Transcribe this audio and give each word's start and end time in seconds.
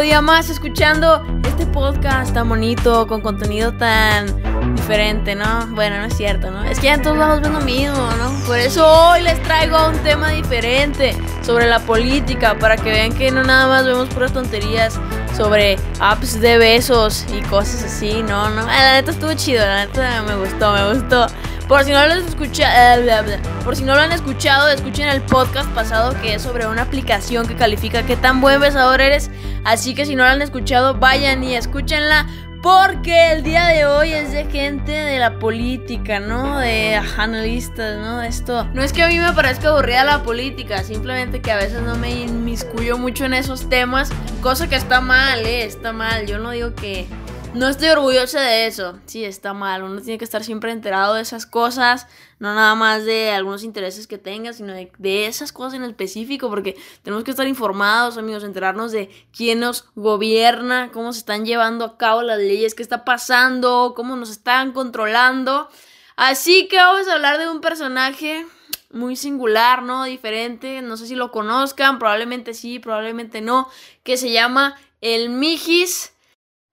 día 0.00 0.22
más 0.22 0.48
escuchando 0.48 1.22
este 1.46 1.66
podcast 1.66 2.32
tan 2.32 2.48
bonito, 2.48 3.06
con 3.06 3.20
contenido 3.20 3.72
tan 3.72 4.26
diferente, 4.74 5.34
¿no? 5.34 5.66
Bueno, 5.68 5.98
no 5.98 6.04
es 6.04 6.16
cierto, 6.16 6.50
¿no? 6.50 6.64
Es 6.64 6.78
que 6.78 6.86
ya 6.86 6.94
en 6.94 7.02
todos 7.02 7.18
lados 7.18 7.42
ven 7.42 7.52
lo 7.52 7.60
mismo, 7.60 8.08
¿no? 8.18 8.32
Por 8.46 8.58
eso 8.58 8.86
hoy 8.86 9.22
les 9.22 9.42
traigo 9.42 9.88
un 9.88 9.98
tema 9.98 10.30
diferente 10.30 11.14
sobre 11.42 11.66
la 11.66 11.80
política, 11.80 12.58
para 12.58 12.76
que 12.76 12.90
vean 12.90 13.12
que 13.12 13.30
no 13.30 13.42
nada 13.42 13.66
más 13.66 13.84
vemos 13.84 14.08
puras 14.08 14.32
tonterías 14.32 14.98
sobre 15.36 15.78
apps 15.98 16.40
de 16.40 16.56
besos 16.58 17.26
y 17.34 17.42
cosas 17.42 17.84
así, 17.84 18.22
¿no? 18.22 18.48
no 18.50 18.66
La 18.66 18.94
neta 18.94 19.10
estuvo 19.10 19.34
chido, 19.34 19.64
la 19.64 19.86
neta 19.86 20.22
me 20.22 20.36
gustó, 20.36 20.72
me 20.72 20.94
gustó. 20.94 21.26
Por 21.70 21.84
si 21.84 21.92
no 21.92 22.04
lo 22.04 22.14
han 22.14 22.26
escuchado, 22.26 23.00
eh, 23.00 23.38
por 23.62 23.76
si 23.76 23.84
no 23.84 23.94
lo 23.94 24.00
han 24.00 24.10
escuchado, 24.10 24.68
escuchen 24.70 25.06
el 25.06 25.22
podcast 25.22 25.70
pasado 25.70 26.20
que 26.20 26.34
es 26.34 26.42
sobre 26.42 26.66
una 26.66 26.82
aplicación 26.82 27.46
que 27.46 27.54
califica 27.54 28.02
qué 28.02 28.16
tan 28.16 28.40
buen 28.40 28.60
besador 28.60 29.00
eres. 29.00 29.30
Así 29.64 29.94
que 29.94 30.04
si 30.04 30.16
no 30.16 30.24
lo 30.24 30.30
han 30.30 30.42
escuchado, 30.42 30.94
vayan 30.94 31.44
y 31.44 31.54
escúchenla. 31.54 32.26
Porque 32.60 33.30
el 33.30 33.44
día 33.44 33.68
de 33.68 33.86
hoy 33.86 34.12
es 34.12 34.32
de 34.32 34.46
gente 34.46 34.90
de 34.90 35.20
la 35.20 35.38
política, 35.38 36.18
¿no? 36.18 36.58
De 36.58 36.96
analistas, 36.96 37.98
¿no? 37.98 38.20
Esto. 38.20 38.64
No 38.74 38.82
es 38.82 38.92
que 38.92 39.04
a 39.04 39.06
mí 39.06 39.20
me 39.20 39.32
parezca 39.32 39.68
aburrida 39.68 40.02
la 40.02 40.24
política, 40.24 40.82
simplemente 40.82 41.40
que 41.40 41.52
a 41.52 41.56
veces 41.56 41.82
no 41.82 41.94
me 41.94 42.10
inmiscuyo 42.10 42.98
mucho 42.98 43.26
en 43.26 43.32
esos 43.32 43.68
temas. 43.68 44.10
Cosa 44.42 44.68
que 44.68 44.74
está 44.74 45.00
mal, 45.00 45.46
¿eh? 45.46 45.62
Está 45.66 45.92
mal. 45.92 46.26
Yo 46.26 46.40
no 46.40 46.50
digo 46.50 46.74
que 46.74 47.06
no 47.54 47.68
estoy 47.68 47.88
orgullosa 47.88 48.40
de 48.40 48.66
eso. 48.66 48.98
Sí, 49.06 49.24
está 49.24 49.52
mal. 49.52 49.82
Uno 49.82 50.00
tiene 50.00 50.18
que 50.18 50.24
estar 50.24 50.44
siempre 50.44 50.70
enterado 50.70 51.14
de 51.14 51.22
esas 51.22 51.46
cosas. 51.46 52.06
No 52.38 52.54
nada 52.54 52.74
más 52.74 53.04
de 53.04 53.32
algunos 53.32 53.64
intereses 53.64 54.06
que 54.06 54.18
tenga, 54.18 54.52
sino 54.52 54.72
de, 54.72 55.26
esas 55.26 55.52
cosas 55.52 55.74
en 55.74 55.82
específico. 55.84 56.48
Porque 56.48 56.76
tenemos 57.02 57.24
que 57.24 57.32
estar 57.32 57.46
informados, 57.48 58.18
amigos. 58.18 58.44
Enterarnos 58.44 58.92
de 58.92 59.10
quién 59.36 59.60
nos 59.60 59.86
gobierna, 59.96 60.90
cómo 60.92 61.12
se 61.12 61.20
están 61.20 61.44
llevando 61.44 61.84
a 61.84 61.98
cabo 61.98 62.22
las 62.22 62.38
leyes, 62.38 62.74
qué 62.74 62.82
está 62.82 63.04
pasando, 63.04 63.94
cómo 63.96 64.14
nos 64.14 64.30
están 64.30 64.72
controlando. 64.72 65.68
Así 66.16 66.68
que 66.68 66.76
vamos 66.76 67.08
a 67.08 67.14
hablar 67.14 67.38
de 67.38 67.48
un 67.48 67.60
personaje 67.60 68.46
muy 68.92 69.16
singular, 69.16 69.82
¿no? 69.82 70.04
Diferente. 70.04 70.82
No 70.82 70.96
sé 70.96 71.06
si 71.06 71.16
lo 71.16 71.32
conozcan. 71.32 71.98
Probablemente 71.98 72.54
sí, 72.54 72.78
probablemente 72.78 73.40
no. 73.40 73.68
Que 74.04 74.16
se 74.16 74.30
llama 74.30 74.76
el 75.00 75.30
Mijis. 75.30 76.12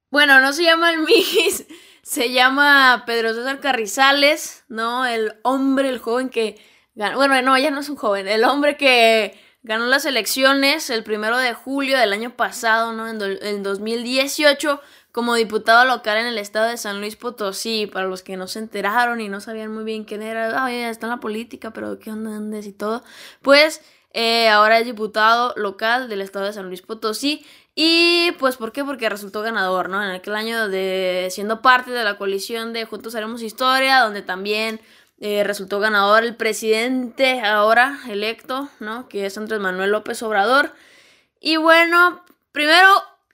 Bueno, 0.10 0.40
no 0.40 0.54
se 0.54 0.64
llama 0.64 0.92
el 0.92 1.00
Mijis, 1.00 1.66
se 2.02 2.32
llama 2.32 3.04
Pedro 3.06 3.34
César 3.34 3.60
Carrizales, 3.60 4.64
¿no? 4.70 5.06
El 5.06 5.34
hombre, 5.44 5.90
el 5.90 6.00
joven 6.00 6.30
que 6.30 6.56
ganó, 6.96 7.18
bueno, 7.18 7.42
no, 7.42 7.58
ya 7.58 7.72
no 7.72 7.82
es 7.82 7.90
un 7.90 7.98
joven, 7.98 8.28
el 8.28 8.44
hombre 8.46 8.78
que 8.78 9.40
ganó 9.64 9.86
las 9.86 10.06
elecciones 10.06 10.90
el 10.90 11.04
primero 11.04 11.38
de 11.38 11.54
julio 11.54 11.98
del 11.98 12.14
año 12.14 12.36
pasado, 12.36 12.94
¿no? 12.94 13.08
En, 13.08 13.64
2018 13.64 14.82
como 15.12 15.36
diputado 15.36 15.84
local 15.86 16.18
en 16.20 16.28
el 16.28 16.38
estado 16.38 16.70
de 16.70 16.78
San 16.78 17.02
Luis 17.02 17.16
Potosí, 17.16 17.88
para 17.88 18.08
los 18.08 18.24
que 18.24 18.38
no 18.38 18.48
se 18.48 18.60
enteraron 18.60 19.20
y 19.20 19.30
no 19.30 19.42
sabían 19.42 19.74
muy 19.74 19.84
bien 19.84 20.06
quién 20.06 20.22
era, 20.22 20.64
ah, 20.64 20.72
está 20.72 21.08
en 21.08 21.12
la 21.12 21.20
política, 21.20 21.72
pero 21.72 22.00
qué 22.00 22.12
onda, 22.12 22.32
dónde 22.32 22.60
y 22.60 22.72
todo, 22.72 23.04
pues 23.42 23.82
eh, 24.12 24.50
ahora 24.50 24.80
es 24.80 24.86
diputado 24.86 25.54
local 25.58 26.10
del 26.10 26.22
estado 26.22 26.46
de 26.46 26.54
San 26.54 26.68
Luis 26.68 26.82
Potosí 26.82 27.46
y 27.80 28.32
pues, 28.40 28.58
¿por 28.58 28.72
qué? 28.72 28.84
Porque 28.84 29.08
resultó 29.08 29.44
ganador, 29.44 29.88
¿no? 29.88 30.04
En 30.04 30.10
aquel 30.10 30.36
año 30.36 30.68
de 30.68 31.28
siendo 31.30 31.62
parte 31.62 31.92
de 31.92 32.04
la 32.04 32.18
coalición 32.18 32.74
de 32.74 32.86
Juntos 32.86 33.14
Haremos 33.14 33.44
Historia, 33.44 34.00
donde 34.00 34.24
también 34.24 34.82
eh, 35.20 35.44
resultó 35.44 35.80
ganador 35.80 36.24
el 36.24 36.36
presidente 36.36 37.42
ahora 37.42 38.00
electo, 38.10 38.70
¿no? 38.80 39.08
Que 39.08 39.28
es 39.28 39.38
Andrés 39.38 39.60
Manuel 39.60 39.92
López 39.92 40.24
Obrador. 40.24 40.74
Y 41.40 41.58
bueno, 41.58 42.24
primero 42.52 42.88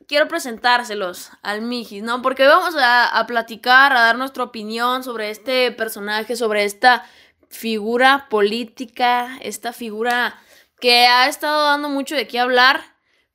quiero 0.08 0.28
presentárselos 0.28 1.30
al 1.42 1.62
Mijis, 1.62 2.04
¿no? 2.04 2.22
Porque 2.22 2.46
vamos 2.46 2.76
a, 2.76 3.18
a 3.18 3.26
platicar, 3.28 3.94
a 3.94 4.02
dar 4.02 4.18
nuestra 4.18 4.44
opinión 4.44 5.06
sobre 5.06 5.30
este 5.30 5.72
personaje, 5.72 6.36
sobre 6.36 6.66
esta 6.66 7.06
figura 7.50 8.28
política, 8.30 9.38
esta 9.42 9.72
figura 9.72 10.38
que 10.84 11.08
ha 11.08 11.30
estado 11.30 11.64
dando 11.64 11.88
mucho 11.88 12.14
de 12.14 12.28
qué 12.28 12.40
hablar, 12.40 12.84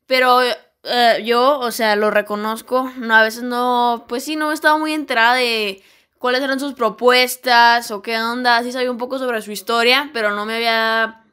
pero 0.06 0.42
eh, 0.42 1.22
yo, 1.24 1.58
o 1.60 1.70
sea, 1.70 1.96
lo 1.96 2.10
reconozco, 2.10 2.92
no, 2.98 3.14
a 3.14 3.22
veces 3.22 3.42
no, 3.42 4.04
pues 4.06 4.22
sí, 4.22 4.36
no 4.36 4.50
he 4.50 4.54
estado 4.54 4.78
muy 4.78 4.92
enterada 4.92 5.32
de 5.32 5.82
cuáles 6.18 6.42
eran 6.42 6.60
sus 6.60 6.74
propuestas 6.74 7.90
o 7.90 8.02
qué 8.02 8.18
onda, 8.18 8.62
sí 8.62 8.70
sabía 8.70 8.90
un 8.90 8.98
poco 8.98 9.18
sobre 9.18 9.40
su 9.40 9.50
historia, 9.50 10.10
pero 10.12 10.32
no 10.32 10.44
me 10.44 10.56
había 10.56 11.24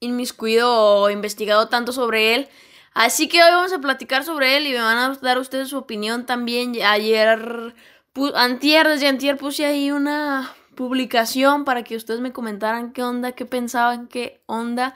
inmiscuido 0.00 0.70
o 0.70 1.08
investigado 1.08 1.70
tanto 1.70 1.92
sobre 1.92 2.34
él. 2.34 2.48
Así 2.92 3.26
que 3.26 3.42
hoy 3.42 3.50
vamos 3.50 3.72
a 3.72 3.78
platicar 3.78 4.24
sobre 4.24 4.58
él 4.58 4.66
y 4.66 4.72
me 4.72 4.82
van 4.82 4.98
a 4.98 5.14
dar 5.22 5.38
ustedes 5.38 5.70
su 5.70 5.78
opinión 5.78 6.26
también. 6.26 6.74
Ayer, 6.84 7.72
antier, 8.34 8.86
desde 8.86 9.08
antier 9.08 9.38
puse 9.38 9.64
ahí 9.64 9.92
una 9.92 10.54
publicación 10.74 11.64
para 11.64 11.84
que 11.84 11.96
ustedes 11.96 12.20
me 12.20 12.34
comentaran 12.34 12.92
qué 12.92 13.02
onda, 13.02 13.32
qué 13.32 13.46
pensaban, 13.46 14.08
qué 14.08 14.42
onda. 14.44 14.94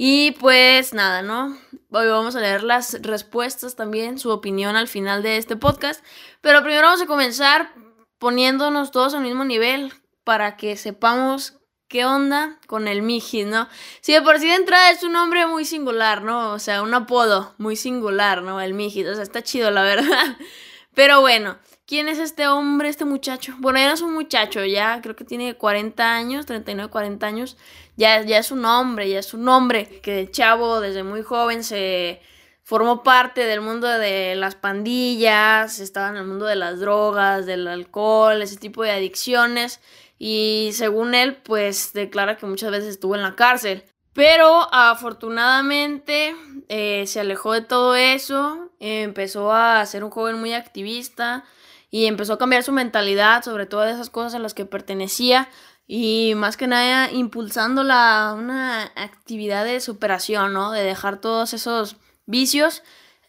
Y 0.00 0.30
pues 0.30 0.94
nada, 0.94 1.22
¿no? 1.22 1.58
Hoy 1.90 2.06
vamos 2.06 2.36
a 2.36 2.40
leer 2.40 2.62
las 2.62 3.02
respuestas 3.02 3.74
también, 3.74 4.20
su 4.20 4.30
opinión 4.30 4.76
al 4.76 4.86
final 4.86 5.24
de 5.24 5.38
este 5.38 5.56
podcast. 5.56 6.04
Pero 6.40 6.62
primero 6.62 6.86
vamos 6.86 7.02
a 7.02 7.06
comenzar 7.06 7.74
poniéndonos 8.20 8.92
todos 8.92 9.14
al 9.14 9.22
mismo 9.22 9.44
nivel 9.44 9.92
para 10.22 10.56
que 10.56 10.76
sepamos 10.76 11.58
qué 11.88 12.04
onda 12.04 12.60
con 12.68 12.86
el 12.86 13.02
Mijis, 13.02 13.46
¿no? 13.46 13.68
Si 14.00 14.12
de 14.12 14.22
por 14.22 14.38
sí 14.38 14.46
de 14.46 14.54
entrada 14.54 14.92
es 14.92 15.02
un 15.02 15.14
nombre 15.14 15.46
muy 15.46 15.64
singular, 15.64 16.22
¿no? 16.22 16.52
O 16.52 16.60
sea, 16.60 16.82
un 16.82 16.94
apodo 16.94 17.56
muy 17.58 17.74
singular, 17.74 18.42
¿no? 18.42 18.60
El 18.60 18.74
Mijis, 18.74 19.08
o 19.08 19.14
sea, 19.14 19.24
está 19.24 19.42
chido, 19.42 19.72
la 19.72 19.82
verdad. 19.82 20.36
Pero 20.94 21.20
bueno, 21.20 21.58
¿quién 21.88 22.06
es 22.08 22.18
este 22.18 22.46
hombre, 22.46 22.90
este 22.90 23.06
muchacho? 23.06 23.54
Bueno, 23.58 23.78
ya 23.78 23.88
no 23.88 23.94
es 23.94 24.02
un 24.02 24.12
muchacho, 24.12 24.62
ya 24.64 25.00
creo 25.00 25.16
que 25.16 25.24
tiene 25.24 25.56
40 25.56 26.14
años, 26.14 26.44
39, 26.44 26.90
40 26.90 27.26
años 27.26 27.56
ya, 27.96 28.20
ya 28.22 28.38
es 28.38 28.52
un 28.52 28.64
hombre, 28.66 29.08
ya 29.08 29.18
es 29.18 29.32
un 29.32 29.48
hombre 29.48 30.00
que 30.02 30.12
de 30.12 30.30
chavo, 30.30 30.80
desde 30.80 31.02
muy 31.02 31.22
joven, 31.22 31.64
se 31.64 32.20
formó 32.62 33.02
parte 33.02 33.46
del 33.46 33.62
mundo 33.62 33.88
de 33.88 34.36
las 34.36 34.54
pandillas, 34.54 35.80
estaba 35.80 36.10
en 36.10 36.16
el 36.16 36.26
mundo 36.26 36.44
de 36.44 36.56
las 36.56 36.78
drogas, 36.78 37.46
del 37.46 37.66
alcohol, 37.66 38.42
ese 38.42 38.58
tipo 38.58 38.82
de 38.82 38.90
adicciones. 38.90 39.80
Y 40.18 40.70
según 40.74 41.14
él, 41.14 41.36
pues 41.36 41.92
declara 41.94 42.36
que 42.36 42.46
muchas 42.46 42.70
veces 42.70 42.90
estuvo 42.90 43.14
en 43.16 43.22
la 43.22 43.34
cárcel. 43.34 43.84
Pero 44.12 44.68
afortunadamente 44.72 46.36
eh, 46.68 47.04
se 47.06 47.20
alejó 47.20 47.54
de 47.54 47.62
todo 47.62 47.94
eso, 47.96 48.70
empezó 48.78 49.52
a 49.52 49.84
ser 49.86 50.04
un 50.04 50.10
joven 50.10 50.38
muy 50.38 50.52
activista 50.52 51.44
y 51.90 52.06
empezó 52.06 52.34
a 52.34 52.38
cambiar 52.38 52.62
su 52.62 52.72
mentalidad 52.72 53.42
sobre 53.42 53.66
todas 53.66 53.94
esas 53.94 54.10
cosas 54.10 54.34
a 54.34 54.38
las 54.38 54.54
que 54.54 54.64
pertenecía 54.64 55.48
y 55.86 56.34
más 56.36 56.56
que 56.56 56.66
nada 56.66 57.10
impulsando 57.10 57.82
la, 57.82 58.34
una 58.38 58.92
actividad 58.94 59.64
de 59.64 59.80
superación, 59.80 60.52
¿no? 60.52 60.70
De 60.70 60.82
dejar 60.82 61.20
todos 61.20 61.54
esos 61.54 61.96
vicios 62.26 62.82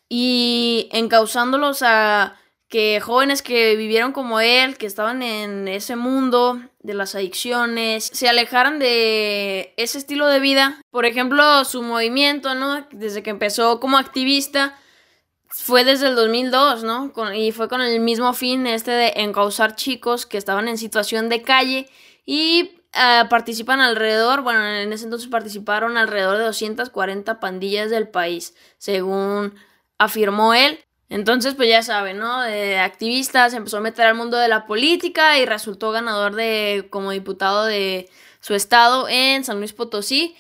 y 0.10 0.90
encauzándolos 0.92 1.82
a 1.84 2.36
que 2.68 3.00
jóvenes 3.02 3.42
que 3.42 3.76
vivieron 3.76 4.12
como 4.12 4.40
él, 4.40 4.78
que 4.78 4.86
estaban 4.86 5.24
en 5.24 5.68
ese 5.68 5.96
mundo 5.96 6.62
de 6.82 6.94
las 6.94 7.16
adicciones, 7.16 8.10
se 8.14 8.30
alejaran 8.30 8.78
de 8.78 9.74
ese 9.78 9.98
estilo 9.98 10.28
de 10.28 10.40
vida. 10.40 10.82
Por 10.92 11.06
ejemplo, 11.06 11.66
su 11.66 11.82
movimiento, 11.82 12.54
¿no? 12.54 12.86
Desde 12.92 13.24
que 13.24 13.32
empezó 13.32 13.80
como 13.80 13.98
activista, 13.98 14.78
fue 15.50 15.84
desde 15.84 16.08
el 16.08 16.16
2002, 16.16 16.84
¿no? 16.84 17.12
y 17.34 17.52
fue 17.52 17.68
con 17.68 17.82
el 17.82 18.00
mismo 18.00 18.34
fin 18.34 18.68
este 18.68 18.92
de 18.92 19.14
encauzar 19.18 19.76
chicos 19.76 20.26
que 20.26 20.38
estaban 20.38 20.68
en 20.68 20.78
situación 20.78 21.28
de 21.28 21.42
calle 21.42 21.90
y 22.26 22.80
eh, 22.94 23.24
participan 23.30 23.82
alrededor, 23.82 24.42
bueno, 24.42 24.66
en 24.66 24.92
ese 24.94 25.06
entonces 25.06 25.30
participaron 25.30 25.98
alrededor 25.98 26.38
de 26.38 26.44
240 26.46 27.40
pandillas 27.40 27.90
del 27.90 28.08
país, 28.08 28.56
según 28.78 29.56
afirmó 29.98 30.54
él. 30.54 30.80
Entonces, 31.10 31.56
pues 31.56 31.70
ya 31.70 31.82
saben, 31.82 32.20
¿no? 32.20 32.42
De 32.42 32.80
activistas, 32.80 33.54
empezó 33.54 33.78
a 33.78 33.82
meter 33.82 34.06
al 34.06 34.16
mundo 34.16 34.38
de 34.38 34.48
la 34.48 34.68
política 34.68 35.40
y 35.40 35.46
resultó 35.46 35.92
ganador 35.92 36.36
de 36.36 36.88
como 36.92 37.12
diputado 37.12 37.66
de 37.66 38.10
su 38.42 38.54
estado 38.54 39.08
en 39.10 39.44
San 39.44 39.58
Luis 39.58 39.74
Potosí. 39.74 40.36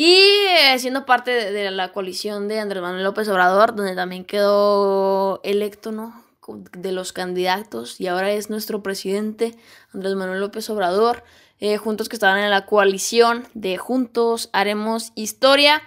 Y 0.00 0.14
eh, 0.14 0.78
siendo 0.78 1.04
parte 1.04 1.32
de, 1.50 1.72
la 1.72 1.90
coalición 1.90 2.46
de 2.46 2.60
Andrés 2.60 2.80
Manuel 2.80 3.02
López 3.02 3.28
Obrador, 3.30 3.74
donde 3.74 3.96
también 3.96 4.24
quedó 4.24 5.40
electo, 5.42 5.90
¿no? 5.90 6.24
de 6.46 6.92
los 6.92 7.12
candidatos 7.12 8.00
y 8.00 8.06
ahora 8.06 8.30
es 8.30 8.48
nuestro 8.48 8.80
presidente 8.82 9.58
Andrés 9.92 10.14
Manuel 10.14 10.40
López 10.40 10.70
Obrador, 10.70 11.24
eh, 11.58 11.78
juntos 11.78 12.08
que 12.08 12.14
estaban 12.14 12.38
en 12.38 12.48
la 12.48 12.64
coalición 12.64 13.44
de 13.54 13.76
Juntos 13.76 14.50
Haremos 14.52 15.10
Historia. 15.16 15.82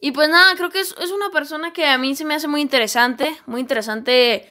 Y 0.00 0.12
pues 0.12 0.28
nada, 0.28 0.54
creo 0.54 0.70
que 0.70 0.78
es, 0.78 0.92
una 0.92 1.30
persona 1.30 1.72
que 1.72 1.84
a 1.84 1.98
mí 1.98 2.14
se 2.14 2.24
me 2.24 2.36
hace 2.36 2.46
muy 2.46 2.60
interesante, 2.60 3.36
muy 3.46 3.60
interesante 3.60 4.48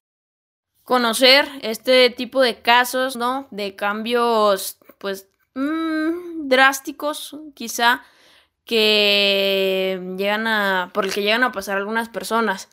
conocer 0.84 1.48
este 1.62 2.10
tipo 2.10 2.42
de 2.42 2.62
casos, 2.62 3.16
¿no? 3.16 3.48
De 3.52 3.74
cambios, 3.78 4.80
pues, 4.98 5.30
mmm, 5.54 6.50
drásticos, 6.50 7.38
quizá, 7.56 8.04
que 8.68 10.00
llegan 10.18 10.46
a, 10.46 10.92
por 10.94 11.06
el 11.06 11.14
que 11.14 11.24
llegan 11.24 11.44
a 11.44 11.52
pasar 11.52 11.78
algunas 11.78 12.10
personas. 12.10 12.70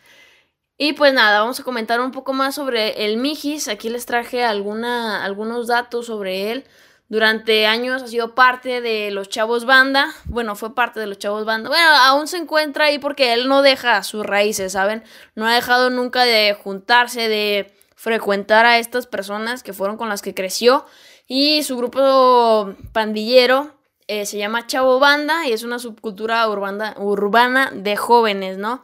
Y 0.76 0.94
pues 0.94 1.14
nada, 1.14 1.40
vamos 1.40 1.60
a 1.60 1.62
comentar 1.62 2.00
un 2.00 2.10
poco 2.10 2.32
más 2.32 2.56
sobre 2.56 3.06
el 3.06 3.16
Mijis. 3.16 3.68
Aquí 3.68 3.88
les 3.88 4.06
traje 4.06 4.44
alguna, 4.44 5.24
algunos 5.24 5.68
datos 5.68 6.06
sobre 6.06 6.50
él. 6.50 6.64
Durante 7.08 7.66
años 7.66 8.02
ha 8.02 8.08
sido 8.08 8.34
parte 8.34 8.80
de 8.80 9.12
los 9.12 9.28
Chavos 9.28 9.66
Banda. 9.66 10.12
Bueno, 10.24 10.56
fue 10.56 10.74
parte 10.74 10.98
de 10.98 11.06
los 11.06 11.18
Chavos 11.18 11.44
Banda. 11.44 11.68
Bueno, 11.68 11.86
aún 11.86 12.26
se 12.26 12.38
encuentra 12.38 12.86
ahí 12.86 12.98
porque 12.98 13.32
él 13.32 13.46
no 13.46 13.62
deja 13.62 14.02
sus 14.02 14.26
raíces, 14.26 14.72
¿saben? 14.72 15.04
No 15.36 15.46
ha 15.46 15.54
dejado 15.54 15.90
nunca 15.90 16.24
de 16.24 16.54
juntarse, 16.60 17.28
de 17.28 17.72
frecuentar 17.94 18.66
a 18.66 18.78
estas 18.78 19.06
personas 19.06 19.62
que 19.62 19.72
fueron 19.72 19.96
con 19.96 20.08
las 20.08 20.22
que 20.22 20.34
creció. 20.34 20.86
Y 21.28 21.62
su 21.62 21.76
grupo 21.76 22.74
pandillero 22.92 23.70
eh, 24.06 24.26
se 24.26 24.38
llama 24.38 24.66
Chavo 24.66 24.98
Banda 24.98 25.46
y 25.46 25.52
es 25.52 25.62
una 25.62 25.78
subcultura 25.78 26.48
urbana, 26.48 26.94
urbana 26.98 27.70
de 27.74 27.96
jóvenes, 27.96 28.58
¿no? 28.58 28.82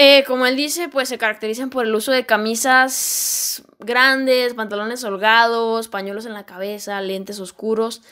Eh, 0.00 0.22
como 0.26 0.46
él 0.46 0.54
dice, 0.54 0.88
pues 0.88 1.08
se 1.08 1.18
caracterizan 1.18 1.70
por 1.70 1.84
el 1.84 1.94
uso 1.94 2.12
de 2.12 2.24
camisas 2.24 3.64
grandes, 3.80 4.54
pantalones 4.54 5.02
holgados, 5.02 5.88
pañuelos 5.88 6.24
en 6.26 6.34
la 6.34 6.46
cabeza, 6.46 7.00
lentes 7.00 7.40
oscuros. 7.40 8.02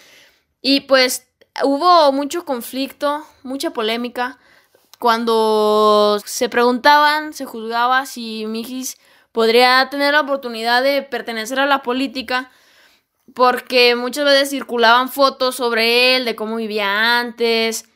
Y 0.61 0.81
pues 0.81 1.29
hubo 1.63 2.11
mucho 2.13 2.45
conflicto, 2.45 3.25
mucha 3.45 3.71
polémica. 3.71 4.39
Cuando 4.99 6.21
se 6.25 6.49
preguntaban, 6.49 7.33
se 7.35 7.45
juzgaba 7.45 8.07
si 8.07 8.47
Mijis 8.47 8.97
podría 9.31 9.89
tener 9.91 10.15
la 10.15 10.23
oportunidad 10.23 10.83
de 10.83 11.03
pertenecer 11.03 11.61
a 11.61 11.67
la 11.67 11.83
política, 11.83 12.51
porque 13.35 13.95
muchas 13.97 14.25
veces 14.25 14.51
circulaban 14.51 15.09
fotos 15.09 15.57
sobre 15.57 16.17
él, 16.17 16.25
de 16.25 16.37
cómo 16.37 16.57
vivía 16.57 17.19
antes, 17.19 17.87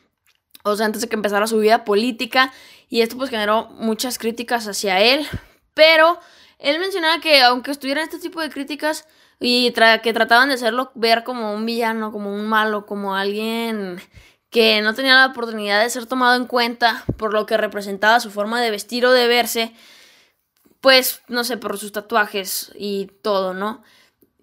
o 0.63 0.75
sea, 0.75 0.85
antes 0.85 1.01
de 1.01 1.09
que 1.09 1.15
empezara 1.15 1.47
su 1.47 1.57
vida 1.59 1.85
política, 1.85 2.51
y 2.89 3.01
esto 3.01 3.17
pues 3.17 3.29
generó 3.29 3.67
muchas 3.71 4.17
críticas 4.17 4.67
hacia 4.67 4.99
él, 4.99 5.25
pero 5.73 6.19
él 6.59 6.79
mencionaba 6.79 7.19
que 7.21 7.41
aunque 7.41 7.71
estuvieran 7.71 8.03
este 8.03 8.19
tipo 8.19 8.41
de 8.41 8.49
críticas 8.49 9.07
y 9.39 9.73
que 10.03 10.13
trataban 10.13 10.49
de 10.49 10.55
hacerlo 10.55 10.91
ver 10.93 11.23
como 11.23 11.53
un 11.53 11.65
villano, 11.65 12.11
como 12.11 12.33
un 12.33 12.47
malo, 12.47 12.85
como 12.85 13.15
alguien 13.15 13.99
que 14.51 14.81
no 14.81 14.93
tenía 14.93 15.15
la 15.15 15.27
oportunidad 15.27 15.81
de 15.81 15.89
ser 15.89 16.05
tomado 16.05 16.35
en 16.35 16.45
cuenta 16.45 17.03
por 17.17 17.33
lo 17.33 17.45
que 17.45 17.57
representaba 17.57 18.19
su 18.19 18.29
forma 18.29 18.61
de 18.61 18.69
vestir 18.69 19.05
o 19.05 19.11
de 19.11 19.27
verse, 19.27 19.73
pues 20.81 21.21
no 21.27 21.43
sé, 21.43 21.57
por 21.57 21.79
sus 21.79 21.91
tatuajes 21.91 22.71
y 22.75 23.07
todo, 23.23 23.53
¿no? 23.53 23.81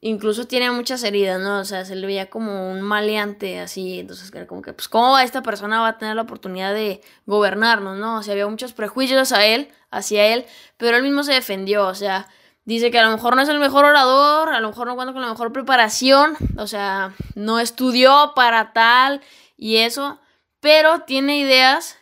Incluso 0.01 0.47
tiene 0.47 0.71
muchas 0.71 1.03
heridas, 1.03 1.41
¿no? 1.41 1.59
O 1.59 1.65
sea, 1.65 1.85
se 1.85 1.97
le 1.97 2.07
veía 2.07 2.31
como 2.31 2.71
un 2.71 2.83
maleante 2.83 3.59
así. 3.59 3.99
Entonces, 3.99 4.31
como 4.47 4.63
que, 4.63 4.73
pues, 4.73 4.89
¿cómo 4.89 5.19
esta 5.19 5.43
persona 5.43 5.81
va 5.81 5.89
a 5.89 5.99
tener 5.99 6.15
la 6.15 6.23
oportunidad 6.23 6.73
de 6.73 7.01
gobernarnos, 7.27 7.99
no? 7.99 8.19
O 8.19 8.23
sea, 8.23 8.33
había 8.33 8.47
muchos 8.47 8.73
prejuicios 8.73 9.33
a 9.33 9.45
él, 9.45 9.69
hacia 9.91 10.27
él, 10.27 10.47
pero 10.77 10.97
él 10.97 11.03
mismo 11.03 11.25
se 11.25 11.33
defendió. 11.33 11.87
O 11.87 11.95
sea, 11.95 12.29
dice 12.69 12.91
que 12.91 12.99
a 12.99 13.03
lo 13.03 13.11
mejor 13.11 13.35
no 13.35 13.43
es 13.43 13.49
el 13.49 13.59
mejor 13.59 13.87
orador, 13.87 14.51
a 14.51 14.61
lo 14.61 14.69
mejor 14.69 14.87
no 14.87 14.95
cuenta 14.95 15.15
con 15.15 15.23
la 15.23 15.31
mejor 15.31 15.53
preparación, 15.53 16.37
o 16.59 16.67
sea, 16.67 17.15
no 17.35 17.59
estudió 17.61 18.33
para 18.37 18.75
tal 18.75 19.23
y 19.57 19.79
eso, 19.79 20.21
pero 20.61 21.01
tiene 21.01 21.39
ideas, 21.39 21.97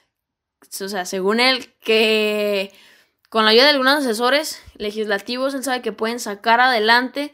o 0.81 0.89
sea, 0.89 1.05
según 1.05 1.39
él, 1.39 1.73
que 1.81 2.75
con 3.29 3.45
la 3.45 3.53
ayuda 3.53 3.65
de 3.65 3.71
algunos 3.71 3.95
asesores 3.95 4.61
legislativos, 4.75 5.55
él 5.55 5.63
sabe 5.63 5.83
que 5.83 5.93
pueden 5.93 6.19
sacar 6.19 6.61
adelante 6.61 7.33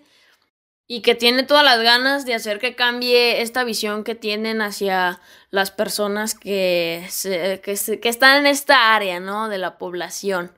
y 0.93 1.01
que 1.01 1.15
tiene 1.15 1.43
todas 1.43 1.65
las 1.65 1.81
ganas 1.81 2.27
de 2.27 2.35
hacer 2.35 2.59
que 2.59 2.75
cambie 2.75 3.41
esta 3.41 3.65
visión 3.65 4.05
que 4.05 4.15
tienen 4.15 4.61
hacia 4.61 5.23
las 5.49 5.71
personas 5.71 6.35
que, 6.35 7.09
que, 7.63 8.09
están 8.11 8.41
en 8.41 8.47
esta 8.47 8.95
área, 8.95 9.19
¿no? 9.19 9.49
De 9.49 9.57
la 9.57 9.79
población. 9.79 10.53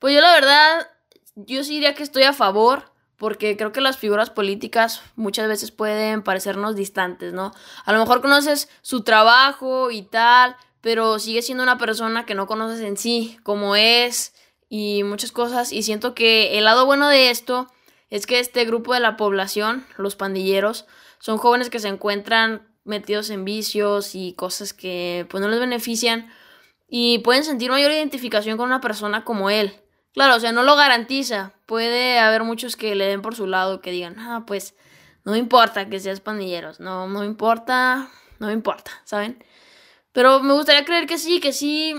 Pues 0.00 0.12
yo 0.12 0.20
la 0.20 0.32
verdad, 0.32 0.88
yo 1.36 1.62
sí 1.62 1.74
diría 1.74 1.94
que 1.94 2.02
estoy 2.02 2.24
a 2.24 2.32
favor, 2.32 2.90
porque 3.16 3.56
creo 3.56 3.70
que 3.70 3.80
las 3.80 3.96
figuras 3.96 4.28
políticas 4.28 5.02
muchas 5.14 5.46
veces 5.46 5.70
pueden 5.70 6.24
parecernos 6.24 6.74
distantes, 6.74 7.32
¿no? 7.32 7.52
A 7.84 7.92
lo 7.92 8.00
mejor 8.00 8.22
conoces 8.22 8.68
su 8.82 9.04
trabajo 9.04 9.92
y 9.92 10.02
tal, 10.02 10.56
pero 10.80 11.20
sigue 11.20 11.42
siendo 11.42 11.62
una 11.62 11.78
persona 11.78 12.26
que 12.26 12.34
no 12.34 12.48
conoces 12.48 12.80
en 12.80 12.96
sí, 12.96 13.38
como 13.44 13.76
es 13.76 14.34
y 14.68 15.04
muchas 15.04 15.30
cosas, 15.30 15.70
y 15.70 15.84
siento 15.84 16.12
que 16.12 16.58
el 16.58 16.64
lado 16.64 16.86
bueno 16.86 17.08
de 17.08 17.30
esto 17.30 17.68
es 18.10 18.26
que 18.26 18.38
este 18.38 18.64
grupo 18.64 18.94
de 18.94 19.00
la 19.00 19.16
población, 19.16 19.86
los 19.96 20.16
pandilleros, 20.16 20.86
son 21.18 21.38
jóvenes 21.38 21.70
que 21.70 21.78
se 21.78 21.88
encuentran 21.88 22.68
metidos 22.84 23.30
en 23.30 23.44
vicios 23.44 24.14
y 24.14 24.34
cosas 24.34 24.72
que 24.72 25.26
pues 25.28 25.40
no 25.40 25.48
les 25.48 25.58
benefician 25.58 26.30
y 26.88 27.18
pueden 27.18 27.44
sentir 27.44 27.70
mayor 27.70 27.90
identificación 27.90 28.56
con 28.56 28.66
una 28.66 28.80
persona 28.80 29.24
como 29.24 29.50
él. 29.50 29.82
Claro, 30.12 30.36
o 30.36 30.40
sea, 30.40 30.52
no 30.52 30.62
lo 30.62 30.76
garantiza. 30.76 31.52
Puede 31.66 32.18
haber 32.18 32.44
muchos 32.44 32.76
que 32.76 32.94
le 32.94 33.06
den 33.06 33.22
por 33.22 33.34
su 33.34 33.46
lado, 33.46 33.80
que 33.80 33.90
digan, 33.90 34.18
ah, 34.18 34.44
pues 34.46 34.74
no 35.24 35.36
importa 35.36 35.88
que 35.88 35.98
seas 35.98 36.20
pandilleros, 36.20 36.78
no, 36.78 37.08
no 37.08 37.24
importa, 37.24 38.08
no 38.38 38.50
importa, 38.50 38.92
¿saben? 39.04 39.44
Pero 40.12 40.40
me 40.40 40.54
gustaría 40.54 40.84
creer 40.84 41.06
que 41.06 41.18
sí, 41.18 41.40
que 41.40 41.52
sí, 41.52 41.94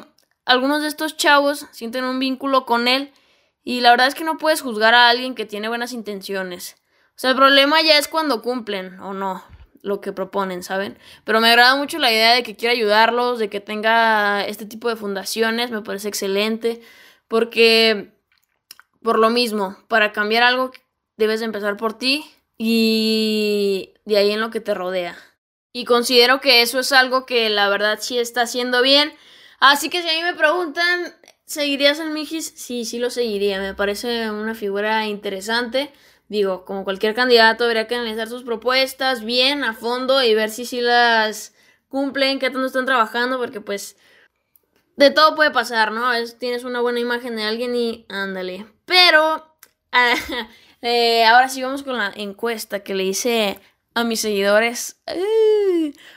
algunos 0.46 0.82
de 0.82 0.88
estos 0.88 1.18
chavos 1.18 1.68
sienten 1.72 2.06
un 2.06 2.20
vínculo 2.20 2.66
con 2.66 2.88
él 2.88 3.12
y 3.68 3.82
la 3.82 3.92
verdad 3.92 4.08
es 4.08 4.16
que 4.16 4.24
no 4.24 4.38
puedes 4.38 4.62
juzgar 4.62 4.94
a 4.96 5.10
alguien 5.10 5.36
que 5.36 5.46
tiene 5.46 5.68
buenas 5.68 5.92
intenciones. 5.92 6.78
O 7.10 7.20
sea, 7.20 7.32
el 7.32 7.36
problema 7.36 7.82
ya 7.82 7.98
es 7.98 8.08
cuando 8.08 8.42
cumplen 8.42 8.98
o 9.02 9.14
no 9.14 9.44
lo 9.82 10.00
que 10.00 10.14
proponen, 10.14 10.64
¿saben? 10.64 10.98
Pero 11.26 11.42
me 11.42 11.50
agrada 11.50 11.76
mucho 11.76 12.00
la 12.00 12.10
idea 12.10 12.34
de 12.34 12.44
que 12.44 12.56
quiera 12.56 12.72
ayudarlos, 12.72 13.40
de 13.40 13.50
que 13.50 13.60
tenga 13.60 14.46
este 14.46 14.66
tipo 14.66 14.88
de 14.88 14.96
fundaciones, 14.96 15.70
me 15.70 15.82
parece 15.82 16.08
excelente, 16.08 16.80
porque 17.28 18.14
por 19.04 19.20
lo 19.20 19.30
mismo, 19.30 19.76
para 19.90 20.14
cambiar 20.14 20.44
algo 20.44 20.72
debes 21.18 21.42
empezar 21.42 21.76
por 21.76 21.98
ti 21.98 22.24
y 22.58 23.96
de 24.06 24.16
ahí 24.16 24.32
en 24.32 24.40
lo 24.40 24.50
que 24.50 24.62
te 24.62 24.76
rodea. 24.76 25.18
Y 25.74 25.84
considero 25.84 26.40
que 26.40 26.62
eso 26.62 26.80
es 26.80 26.94
algo 26.94 27.26
que 27.26 27.50
la 27.50 27.68
verdad 27.68 28.00
sí 28.00 28.18
está 28.18 28.44
haciendo 28.44 28.82
bien. 28.82 29.14
Así 29.60 29.90
que 29.90 30.02
si 30.02 30.08
a 30.08 30.14
mí 30.14 30.24
me 30.24 30.36
preguntan, 30.36 31.14
¿Seguirías 31.48 32.02
al 32.02 32.10
Mijis? 32.12 32.52
Sí, 32.58 32.84
sí 32.84 33.00
lo 33.00 33.10
seguiría. 33.10 33.62
Me 33.62 33.74
parece 33.74 34.30
una 34.30 34.54
figura 34.54 35.06
interesante. 35.08 35.94
Digo, 36.28 36.66
como 36.66 36.84
cualquier 36.84 37.16
candidato, 37.16 37.64
habría 37.64 37.88
que 37.88 37.96
analizar 37.96 38.28
sus 38.28 38.44
propuestas 38.44 39.24
bien, 39.24 39.64
a 39.64 39.74
fondo 39.74 40.22
y 40.22 40.36
ver 40.36 40.50
si 40.50 40.66
sí 40.66 40.82
las 40.82 41.54
cumplen, 41.88 42.40
qué 42.40 42.50
tanto 42.50 42.68
están 42.68 42.86
trabajando, 42.86 43.38
porque 43.38 43.62
pues 43.62 43.96
de 44.98 45.10
todo 45.10 45.36
puede 45.36 45.52
pasar, 45.52 45.94
¿no? 45.94 46.12
Tienes 46.38 46.66
una 46.66 46.82
buena 46.82 47.00
imagen 47.00 47.38
de 47.38 47.44
alguien 47.44 47.74
y 47.78 48.06
ándale. 48.10 48.66
Pero 48.84 49.58
eh, 50.82 51.24
ahora 51.24 51.48
sí 51.48 51.64
vamos 51.64 51.82
con 51.82 51.98
la 51.98 52.12
encuesta 52.14 52.82
que 52.82 52.94
le 52.94 53.06
hice 53.06 53.62
a 53.94 54.04
mis 54.04 54.20
seguidores 54.20 55.00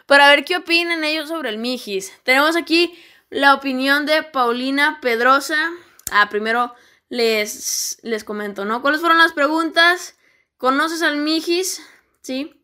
para 0.06 0.28
ver 0.28 0.44
qué 0.44 0.56
opinan 0.56 1.04
ellos 1.04 1.28
sobre 1.28 1.50
el 1.50 1.58
Mijis. 1.58 2.12
Tenemos 2.24 2.56
aquí 2.56 2.92
la 3.30 3.54
opinión 3.54 4.06
de 4.06 4.22
Paulina 4.22 4.98
Pedrosa. 5.00 5.70
Ah, 6.10 6.28
primero 6.28 6.74
les, 7.08 7.98
les 8.02 8.24
comento, 8.24 8.64
¿no? 8.64 8.82
¿Cuáles 8.82 9.00
fueron 9.00 9.18
las 9.18 9.32
preguntas? 9.32 10.18
¿Conoces 10.58 11.02
al 11.02 11.16
Mijis? 11.16 11.82
¿Sí? 12.20 12.62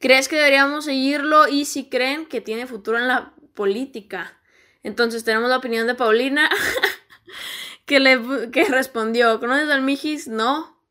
¿Crees 0.00 0.28
que 0.28 0.36
deberíamos 0.36 0.84
seguirlo? 0.84 1.48
Y 1.48 1.64
si 1.64 1.88
creen 1.88 2.26
que 2.26 2.40
tiene 2.40 2.66
futuro 2.66 2.98
en 2.98 3.08
la 3.08 3.32
política. 3.54 4.38
Entonces 4.82 5.24
tenemos 5.24 5.48
la 5.48 5.58
opinión 5.58 5.86
de 5.86 5.94
Paulina, 5.94 6.50
que, 7.86 8.00
le, 8.00 8.50
que 8.50 8.64
respondió, 8.64 9.38
¿conoces 9.38 9.70
al 9.70 9.82
Mijis? 9.82 10.26
No. 10.26 10.82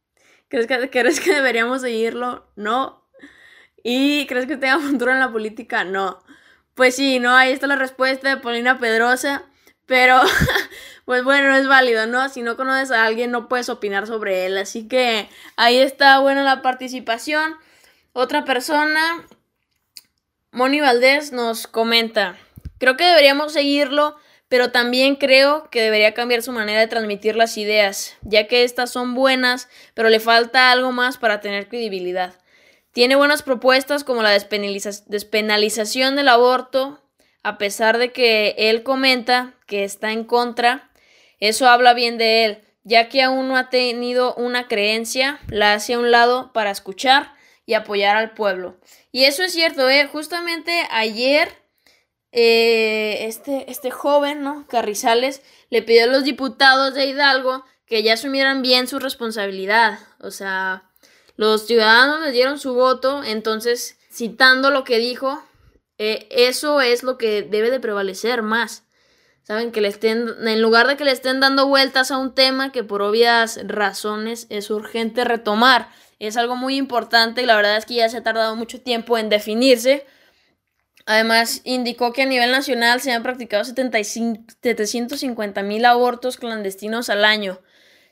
¿Crees 0.47 0.67
que, 0.67 0.89
¿Crees 0.89 1.19
que 1.19 1.33
deberíamos 1.33 1.81
seguirlo? 1.81 2.49
No. 2.55 3.05
¿Y 3.83 4.25
crees 4.27 4.45
que 4.45 4.57
tenga 4.57 4.79
futuro 4.79 5.11
en 5.11 5.19
la 5.19 5.31
política? 5.31 5.83
No. 5.83 6.23
Pues 6.81 6.95
sí, 6.95 7.19
¿no? 7.19 7.35
Ahí 7.35 7.51
está 7.51 7.67
la 7.67 7.75
respuesta 7.75 8.27
de 8.27 8.37
Paulina 8.37 8.79
Pedrosa. 8.79 9.43
Pero, 9.85 10.19
pues 11.05 11.23
bueno, 11.23 11.55
es 11.55 11.67
válido, 11.67 12.07
¿no? 12.07 12.27
Si 12.27 12.41
no 12.41 12.57
conoces 12.57 12.89
a 12.89 13.05
alguien, 13.05 13.29
no 13.29 13.47
puedes 13.47 13.69
opinar 13.69 14.07
sobre 14.07 14.47
él. 14.47 14.57
Así 14.57 14.87
que 14.87 15.29
ahí 15.57 15.77
está 15.77 16.17
buena 16.17 16.41
la 16.41 16.63
participación. 16.63 17.55
Otra 18.13 18.45
persona, 18.45 19.23
Moni 20.51 20.81
Valdés, 20.81 21.31
nos 21.31 21.67
comenta. 21.67 22.35
Creo 22.79 22.97
que 22.97 23.05
deberíamos 23.05 23.53
seguirlo, 23.53 24.15
pero 24.49 24.71
también 24.71 25.17
creo 25.17 25.69
que 25.69 25.83
debería 25.83 26.15
cambiar 26.15 26.41
su 26.41 26.51
manera 26.51 26.79
de 26.79 26.87
transmitir 26.87 27.35
las 27.35 27.59
ideas, 27.59 28.17
ya 28.23 28.47
que 28.47 28.63
estas 28.63 28.89
son 28.89 29.13
buenas, 29.13 29.69
pero 29.93 30.09
le 30.09 30.19
falta 30.19 30.71
algo 30.71 30.91
más 30.91 31.19
para 31.19 31.41
tener 31.41 31.67
credibilidad. 31.67 32.40
Tiene 32.91 33.15
buenas 33.15 33.41
propuestas 33.41 34.03
como 34.03 34.21
la 34.21 34.31
despenalización 34.31 36.15
del 36.15 36.27
aborto, 36.27 37.01
a 37.43 37.57
pesar 37.57 37.97
de 37.97 38.11
que 38.11 38.55
él 38.57 38.83
comenta 38.83 39.53
que 39.65 39.83
está 39.83 40.11
en 40.11 40.25
contra. 40.25 40.91
Eso 41.39 41.67
habla 41.67 41.93
bien 41.93 42.17
de 42.17 42.45
él, 42.45 42.61
ya 42.83 43.09
que 43.09 43.23
aún 43.23 43.47
no 43.47 43.57
ha 43.57 43.69
tenido 43.69 44.35
una 44.35 44.67
creencia, 44.67 45.39
la 45.47 45.73
hace 45.73 45.93
a 45.93 45.99
un 45.99 46.11
lado 46.11 46.51
para 46.53 46.71
escuchar 46.71 47.33
y 47.65 47.73
apoyar 47.73 48.17
al 48.17 48.33
pueblo. 48.33 48.77
Y 49.11 49.23
eso 49.23 49.43
es 49.43 49.53
cierto, 49.53 49.89
¿eh? 49.89 50.07
Justamente 50.11 50.85
ayer 50.91 51.49
eh, 52.33 53.25
este, 53.27 53.69
este 53.71 53.91
joven, 53.91 54.43
¿no? 54.43 54.67
Carrizales, 54.67 55.41
le 55.69 55.81
pidió 55.81 56.03
a 56.03 56.07
los 56.07 56.23
diputados 56.23 56.93
de 56.93 57.05
Hidalgo 57.05 57.63
que 57.85 58.03
ya 58.03 58.13
asumieran 58.13 58.61
bien 58.61 58.87
su 58.87 58.99
responsabilidad. 58.99 59.99
O 60.19 60.31
sea, 60.31 60.90
los 61.35 61.65
ciudadanos 61.65 62.21
le 62.21 62.31
dieron 62.31 62.59
su 62.59 62.73
voto, 62.73 63.23
entonces, 63.23 63.97
citando 64.11 64.69
lo 64.69 64.83
que 64.83 64.99
dijo, 64.99 65.41
eh, 65.97 66.27
eso 66.31 66.81
es 66.81 67.03
lo 67.03 67.17
que 67.17 67.43
debe 67.43 67.69
de 67.69 67.79
prevalecer 67.79 68.41
más. 68.41 68.83
Saben 69.43 69.71
que 69.71 69.81
le 69.81 69.87
estén, 69.87 70.47
en 70.47 70.61
lugar 70.61 70.87
de 70.87 70.97
que 70.97 71.03
le 71.03 71.11
estén 71.11 71.39
dando 71.39 71.67
vueltas 71.67 72.11
a 72.11 72.17
un 72.17 72.33
tema 72.33 72.71
que 72.71 72.83
por 72.83 73.01
obvias 73.01 73.59
razones 73.65 74.45
es 74.49 74.69
urgente 74.69 75.23
retomar, 75.23 75.89
es 76.19 76.37
algo 76.37 76.55
muy 76.55 76.77
importante 76.77 77.41
y 77.41 77.45
la 77.45 77.55
verdad 77.55 77.77
es 77.77 77.85
que 77.85 77.95
ya 77.95 78.07
se 78.07 78.17
ha 78.17 78.23
tardado 78.23 78.55
mucho 78.55 78.79
tiempo 78.79 79.17
en 79.17 79.29
definirse. 79.29 80.05
Además, 81.07 81.61
indicó 81.63 82.13
que 82.13 82.21
a 82.21 82.27
nivel 82.27 82.51
nacional 82.51 83.01
se 83.01 83.11
han 83.11 83.23
practicado 83.23 83.63
750 83.63 85.63
mil 85.63 85.85
abortos 85.85 86.37
clandestinos 86.37 87.09
al 87.09 87.25
año. 87.25 87.59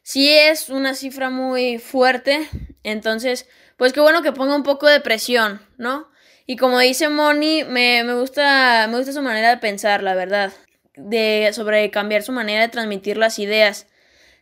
Sí 0.10 0.28
es 0.28 0.72
una 0.72 0.96
cifra 0.96 1.30
muy 1.30 1.78
fuerte, 1.78 2.50
entonces, 2.82 3.48
pues 3.78 3.94
qué 3.94 4.00
bueno 4.00 4.24
que 4.24 4.32
ponga 4.32 4.56
un 4.56 4.63
poco 4.63 4.88
de 4.88 5.01
presión, 5.01 5.62
¿no? 5.78 6.10
Y 6.48 6.58
como 6.58 6.80
dice 6.80 7.10
Moni, 7.10 7.63
me, 7.63 8.04
me, 8.04 8.16
gusta, 8.16 8.88
me 8.89 8.98
gusta 8.98 9.13
su 9.13 9.22
manera 9.22 9.51
de 9.51 9.58
pensar, 9.58 10.01
la 10.01 10.16
verdad 10.16 10.51
de, 10.96 11.51
sobre 11.54 11.92
cambiar 11.92 12.24
su 12.24 12.32
manera 12.32 12.62
de 12.62 12.70
transmitir 12.70 13.18
las 13.18 13.38
ideas. 13.38 13.86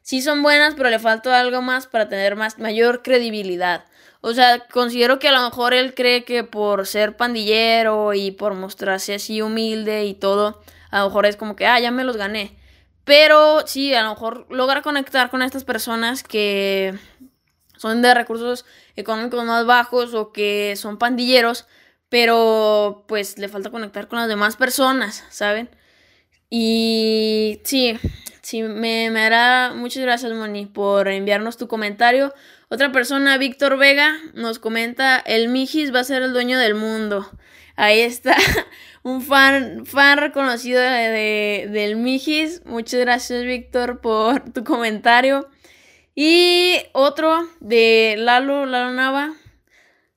Sí 0.04 0.22
son 0.22 0.42
buenas, 0.42 0.76
pero 0.76 0.90
le 0.90 1.00
falta 1.00 1.38
algo 1.38 1.62
más 1.62 1.86
para 1.86 2.08
tener 2.08 2.38
más, 2.38 2.60
mayor 2.60 3.04
credibilidad. 3.04 3.84
O 4.22 4.34
sea, 4.34 4.60
considero 4.70 5.20
que 5.20 5.28
a 5.28 5.34
lo 5.34 5.42
mejor 5.42 5.74
él 5.74 5.94
cree 5.96 6.24
que 6.24 6.46
por 6.46 6.88
ser 6.88 7.18
pandillero 7.18 8.14
y 8.14 8.32
por 8.32 8.54
mostrarse 8.54 9.16
así 9.16 9.42
humilde 9.42 10.06
y 10.06 10.14
todo, 10.14 10.62
a 10.92 11.00
lo 11.00 11.08
mejor 11.08 11.26
es 11.26 11.36
como 11.36 11.58
que, 11.58 11.68
ah, 11.68 11.78
ya 11.78 11.92
me 11.92 12.06
los 12.06 12.16
gané. 12.16 12.58
Pero 13.08 13.66
sí, 13.66 13.94
a 13.94 14.04
lo 14.04 14.10
mejor 14.10 14.48
logra 14.50 14.82
conectar 14.82 15.30
con 15.30 15.42
estas 15.42 15.64
personas 15.64 16.24
que 16.24 16.94
son 17.78 18.02
de 18.02 18.14
recursos 18.14 18.66
económicos 18.98 19.46
más 19.46 19.66
bajos 19.66 20.14
o 20.14 20.34
que 20.34 20.76
son 20.76 20.98
pandilleros, 20.98 21.68
pero 22.10 23.06
pues 23.08 23.38
le 23.38 23.48
falta 23.48 23.72
conectar 23.72 24.10
con 24.10 24.20
las 24.20 24.28
demás 24.28 24.58
personas, 24.58 25.24
¿saben? 25.30 25.70
Y 26.50 27.62
sí, 27.64 27.98
sí, 28.42 28.62
me, 28.64 29.10
me 29.10 29.22
hará. 29.22 29.72
Muchas 29.74 30.04
gracias, 30.04 30.34
Moni, 30.34 30.66
por 30.66 31.08
enviarnos 31.08 31.56
tu 31.56 31.70
comentario. 31.70 32.34
Otra 32.68 32.92
persona, 32.92 33.38
Víctor 33.38 33.78
Vega, 33.78 34.18
nos 34.34 34.60
comenta: 34.60 35.18
El 35.18 35.48
Mijis 35.48 35.96
va 35.96 36.02
a 36.02 36.04
ser 36.04 36.24
el 36.24 36.34
dueño 36.34 36.60
del 36.60 36.76
mundo. 36.76 37.32
Ahí 37.78 38.02
está, 38.02 38.36
un 39.10 39.22
fan, 39.22 39.86
fan 39.86 40.18
reconocido 40.18 40.82
de, 40.82 41.68
del 41.72 41.96
Mijis. 41.96 42.62
Muchas 42.66 43.00
gracias, 43.00 43.44
Víctor, 43.44 44.02
por 44.02 44.52
tu 44.54 44.64
comentario. 44.64 45.48
Y 46.16 46.78
otro 46.94 47.48
de 47.60 48.16
Lalo, 48.18 48.66
Lalo 48.66 48.94
Nava, 48.94 49.34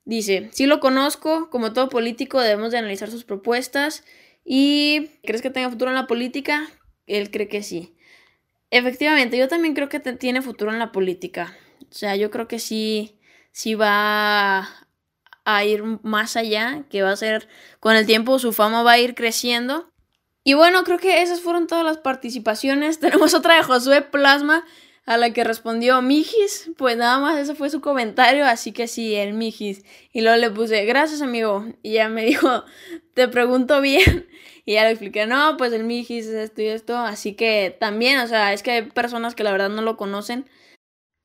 dice: 0.05 0.49
Sí 0.51 0.65
lo 0.65 0.79
conozco, 0.79 1.49
como 1.49 1.73
todo 1.73 1.89
político 1.89 2.41
debemos 2.41 2.71
de 2.71 2.79
analizar 2.79 3.09
sus 3.09 3.23
propuestas 3.23 4.03
¿Y 4.43 5.09
crees 5.23 5.41
que 5.41 5.49
tenga 5.49 5.69
futuro 5.69 5.91
en 5.91 5.95
la 5.95 6.07
política? 6.07 6.67
Él 7.07 7.31
cree 7.31 7.47
que 7.47 7.63
sí. 7.63 7.95
Efectivamente, 8.69 9.37
yo 9.37 9.47
también 9.47 9.73
creo 9.73 9.89
que 9.89 9.99
tiene 9.99 10.41
futuro 10.41 10.71
en 10.71 10.79
la 10.79 10.91
política. 10.91 11.55
O 11.81 11.93
sea, 11.93 12.15
yo 12.15 12.31
creo 12.31 12.47
que 12.47 12.59
sí, 12.59 13.19
sí 13.51 13.75
va 13.75 14.80
a 15.45 15.63
ir 15.65 15.83
más 16.03 16.35
allá, 16.35 16.83
que 16.89 17.01
va 17.01 17.11
a 17.11 17.15
ser, 17.15 17.47
con 17.79 17.95
el 17.95 18.05
tiempo 18.05 18.39
su 18.39 18.53
fama 18.53 18.83
va 18.83 18.93
a 18.93 18.99
ir 18.99 19.15
creciendo. 19.15 19.91
Y 20.43 20.53
bueno, 20.53 20.83
creo 20.83 20.97
que 20.97 21.21
esas 21.21 21.41
fueron 21.41 21.67
todas 21.67 21.85
las 21.85 21.97
participaciones. 21.97 22.99
Tenemos 23.01 23.33
otra 23.33 23.55
de 23.55 23.63
Josué 23.63 24.01
Plasma, 24.01 24.65
a 25.05 25.17
la 25.17 25.31
que 25.31 25.43
respondió 25.43 26.01
Mijis. 26.01 26.71
Pues 26.77 26.97
nada 26.97 27.19
más 27.19 27.37
ese 27.37 27.55
fue 27.55 27.69
su 27.69 27.81
comentario, 27.81 28.45
así 28.45 28.71
que 28.71 28.87
sí, 28.87 29.15
el 29.15 29.33
Mijis. 29.33 29.83
Y 30.13 30.21
luego 30.21 30.37
le 30.37 30.51
puse, 30.51 30.85
gracias 30.85 31.21
amigo. 31.21 31.65
Y 31.83 31.93
ya 31.93 32.09
me 32.09 32.25
dijo, 32.25 32.63
te 33.13 33.27
pregunto 33.27 33.81
bien. 33.81 34.27
Y 34.63 34.73
ya 34.73 34.83
le 34.83 34.91
expliqué, 34.91 35.25
no, 35.25 35.57
pues 35.57 35.73
el 35.73 35.83
Mijis 35.83 36.27
es 36.27 36.35
esto 36.35 36.61
y 36.61 36.67
esto. 36.67 36.95
Así 36.95 37.33
que 37.33 37.75
también, 37.79 38.19
o 38.19 38.27
sea, 38.27 38.53
es 38.53 38.61
que 38.61 38.69
hay 38.69 38.81
personas 38.83 39.33
que 39.33 39.43
la 39.43 39.51
verdad 39.51 39.69
no 39.69 39.81
lo 39.81 39.97
conocen. 39.97 40.45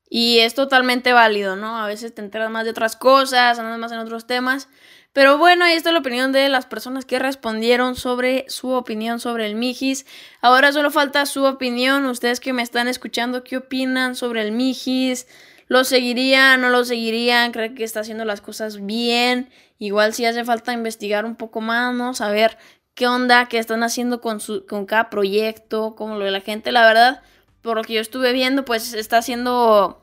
Y 0.09 0.39
es 0.39 0.55
totalmente 0.55 1.11
válido, 1.11 1.55
¿no? 1.55 1.77
A 1.77 1.87
veces 1.87 2.15
te 2.15 2.21
enteras 2.21 2.49
más 2.49 2.63
de 2.63 2.71
otras 2.71 2.95
cosas, 2.95 3.59
andas 3.59 3.77
más 3.77 3.91
en 3.91 3.99
otros 3.99 4.25
temas. 4.25 4.69
Pero 5.13 5.37
bueno, 5.37 5.65
ahí 5.65 5.73
está 5.73 5.91
la 5.91 5.99
opinión 5.99 6.31
de 6.31 6.47
las 6.47 6.65
personas 6.65 7.03
que 7.03 7.17
respondieron 7.17 7.95
sobre 7.95 8.45
su 8.49 8.69
opinión 8.69 9.19
sobre 9.19 9.47
el 9.47 9.55
Mijis. 9.55 10.05
Ahora 10.41 10.71
solo 10.71 10.91
falta 10.91 11.25
su 11.25 11.43
opinión. 11.43 12.05
Ustedes 12.05 12.39
que 12.39 12.53
me 12.53 12.61
están 12.61 12.87
escuchando, 12.87 13.43
¿qué 13.43 13.57
opinan 13.57 14.15
sobre 14.15 14.43
el 14.43 14.51
Mijis? 14.51 15.27
¿Lo 15.67 15.83
seguirían? 15.83 16.61
¿No 16.61 16.69
lo 16.69 16.85
seguirían? 16.85 17.51
¿Creen 17.51 17.75
que 17.75 17.83
está 17.83 18.01
haciendo 18.01 18.25
las 18.25 18.41
cosas 18.41 18.85
bien? 18.85 19.49
Igual 19.79 20.13
si 20.13 20.25
hace 20.25 20.45
falta 20.45 20.71
investigar 20.71 21.25
un 21.25 21.35
poco 21.35 21.61
más, 21.61 21.93
¿no? 21.93 22.13
Saber 22.13 22.57
qué 22.93 23.07
onda, 23.07 23.47
qué 23.47 23.57
están 23.57 23.83
haciendo 23.83 24.21
con, 24.21 24.39
su, 24.39 24.65
con 24.65 24.85
cada 24.85 25.09
proyecto, 25.09 25.95
como 25.95 26.15
lo 26.15 26.25
de 26.25 26.31
la 26.31 26.41
gente. 26.41 26.71
La 26.71 26.85
verdad, 26.85 27.21
por 27.67 27.75
lo 27.75 27.83
que 27.83 27.93
yo 27.93 28.01
estuve 28.01 28.31
viendo, 28.31 28.63
pues 28.63 28.93
está 28.93 29.17
haciendo... 29.17 29.99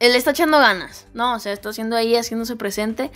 Él 0.00 0.16
está 0.16 0.32
echando 0.32 0.58
ganas, 0.58 1.06
¿no? 1.14 1.36
O 1.36 1.38
sea, 1.38 1.52
está 1.52 1.68
haciendo 1.68 1.94
ahí, 1.94 2.16
haciéndose 2.16 2.56
presente 2.56 3.12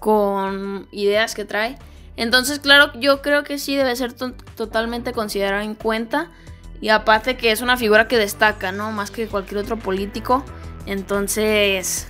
con 0.00 0.88
ideas 0.90 1.36
que 1.36 1.44
trae. 1.44 1.78
Entonces, 2.16 2.58
claro, 2.58 2.92
yo 2.98 3.22
creo 3.22 3.44
que 3.44 3.58
sí 3.58 3.76
debe 3.76 3.94
ser 3.94 4.14
totalmente 4.14 5.12
considerado 5.12 5.62
en 5.62 5.76
cuenta. 5.76 6.32
Y 6.80 6.88
aparte 6.88 7.36
que 7.36 7.52
es 7.52 7.60
una 7.60 7.76
figura 7.76 8.08
que 8.08 8.18
destaca, 8.18 8.72
¿no? 8.72 8.90
Más 8.90 9.12
que 9.12 9.28
cualquier 9.28 9.60
otro 9.60 9.78
político. 9.78 10.44
Entonces, 10.86 12.08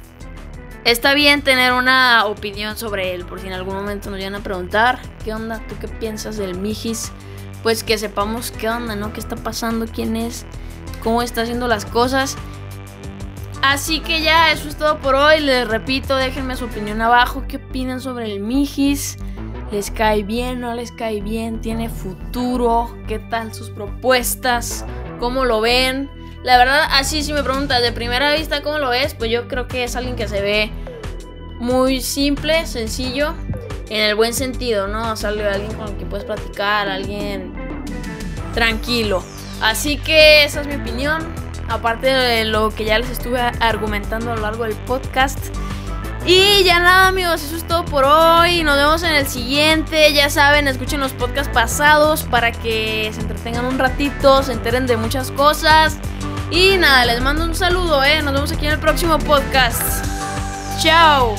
está 0.84 1.12
bien 1.12 1.42
tener 1.42 1.74
una 1.74 2.24
opinión 2.24 2.78
sobre 2.78 3.14
él. 3.14 3.26
Por 3.26 3.40
si 3.40 3.48
en 3.48 3.52
algún 3.52 3.74
momento 3.74 4.08
nos 4.08 4.18
llegan 4.18 4.36
a 4.36 4.42
preguntar, 4.42 5.00
¿qué 5.22 5.34
onda? 5.34 5.60
¿Tú 5.68 5.74
qué 5.78 5.88
piensas 5.88 6.38
del 6.38 6.56
Mijis? 6.56 7.12
Pues 7.66 7.82
que 7.82 7.98
sepamos 7.98 8.52
qué 8.52 8.68
onda, 8.68 8.94
¿no? 8.94 9.12
¿Qué 9.12 9.18
está 9.18 9.34
pasando? 9.34 9.86
¿Quién 9.92 10.14
es? 10.14 10.46
¿Cómo 11.02 11.20
está 11.20 11.42
haciendo 11.42 11.66
las 11.66 11.84
cosas? 11.84 12.36
Así 13.60 13.98
que 13.98 14.22
ya, 14.22 14.52
eso 14.52 14.68
es 14.68 14.76
todo 14.76 15.00
por 15.00 15.16
hoy. 15.16 15.40
Les 15.40 15.66
repito, 15.66 16.14
déjenme 16.14 16.54
su 16.54 16.66
opinión 16.66 17.02
abajo. 17.02 17.42
¿Qué 17.48 17.56
opinan 17.56 18.00
sobre 18.00 18.32
el 18.32 18.38
Mijis? 18.38 19.16
¿Les 19.72 19.90
cae 19.90 20.22
bien? 20.22 20.60
¿No 20.60 20.74
les 20.74 20.92
cae 20.92 21.20
bien? 21.20 21.60
¿Tiene 21.60 21.88
futuro? 21.88 22.96
¿Qué 23.08 23.18
tal 23.18 23.52
sus 23.52 23.70
propuestas? 23.70 24.84
¿Cómo 25.18 25.44
lo 25.44 25.60
ven? 25.60 26.08
La 26.44 26.58
verdad, 26.58 26.84
así 26.92 27.24
si 27.24 27.32
me 27.32 27.42
preguntas 27.42 27.82
de 27.82 27.90
primera 27.90 28.32
vista 28.32 28.62
cómo 28.62 28.78
lo 28.78 28.90
ves, 28.90 29.14
pues 29.14 29.28
yo 29.28 29.48
creo 29.48 29.66
que 29.66 29.82
es 29.82 29.96
alguien 29.96 30.14
que 30.14 30.28
se 30.28 30.40
ve 30.40 30.70
muy 31.58 32.00
simple, 32.00 32.64
sencillo, 32.64 33.34
en 33.88 34.02
el 34.02 34.14
buen 34.14 34.34
sentido, 34.34 34.86
¿no? 34.86 35.12
O 35.12 35.16
sea, 35.16 35.30
alguien 35.30 35.74
con 35.74 35.88
el 35.88 35.96
que 35.96 36.06
puedes 36.06 36.24
platicar, 36.24 36.88
alguien 36.88 37.55
tranquilo. 38.56 39.22
Así 39.60 39.98
que 39.98 40.44
esa 40.44 40.62
es 40.62 40.66
mi 40.66 40.76
opinión 40.76 41.22
aparte 41.68 42.06
de 42.06 42.44
lo 42.46 42.70
que 42.70 42.84
ya 42.84 42.98
les 42.98 43.10
estuve 43.10 43.38
argumentando 43.38 44.32
a 44.32 44.36
lo 44.36 44.42
largo 44.42 44.64
del 44.64 44.74
podcast. 44.74 45.38
Y 46.24 46.64
ya 46.64 46.80
nada 46.80 47.08
amigos, 47.08 47.42
eso 47.44 47.54
es 47.54 47.68
todo 47.68 47.84
por 47.84 48.04
hoy. 48.04 48.64
Nos 48.64 48.76
vemos 48.76 49.02
en 49.02 49.12
el 49.12 49.26
siguiente. 49.26 50.12
Ya 50.14 50.30
saben, 50.30 50.66
escuchen 50.68 51.00
los 51.00 51.12
podcasts 51.12 51.52
pasados 51.52 52.24
para 52.24 52.50
que 52.50 53.10
se 53.14 53.20
entretengan 53.20 53.66
un 53.66 53.78
ratito, 53.78 54.42
se 54.42 54.52
enteren 54.52 54.86
de 54.86 54.96
muchas 54.96 55.30
cosas. 55.30 55.98
Y 56.50 56.78
nada, 56.78 57.04
les 57.04 57.20
mando 57.20 57.44
un 57.44 57.54
saludo, 57.54 58.02
¿eh? 58.02 58.22
Nos 58.22 58.32
vemos 58.32 58.52
aquí 58.52 58.66
en 58.66 58.72
el 58.72 58.80
próximo 58.80 59.18
podcast. 59.18 60.04
Chao. 60.82 61.36